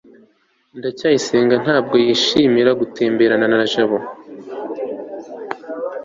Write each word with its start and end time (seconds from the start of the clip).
ndacyayisenga 0.77 1.55
ntabwo 1.63 1.95
yishimira 2.05 2.69
gutemberana 2.79 3.45
na 3.53 3.65
jabo 3.71 3.97